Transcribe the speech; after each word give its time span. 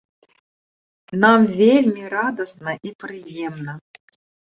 Нам 1.25 1.45
вельмі 1.61 2.01
радасна 2.17 2.71
і 2.89 2.97
прыемна. 3.07 3.81